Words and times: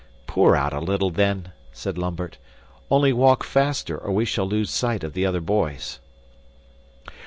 "Pour 0.25 0.55
out 0.55 0.73
a 0.73 0.79
little, 0.79 1.11
then," 1.11 1.51
said 1.71 1.95
Lambert, 1.95 2.39
"only 2.89 3.13
walk 3.13 3.43
faster 3.43 3.95
or 3.95 4.11
we 4.11 4.25
shall 4.25 4.47
lose 4.49 4.71
sight 4.71 5.03
of 5.03 5.13
the 5.13 5.27
other 5.27 5.41
boys." 5.41 5.99